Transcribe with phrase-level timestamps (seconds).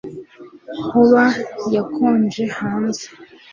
[0.91, 1.23] Hoba
[1.71, 3.05] hakonje hanze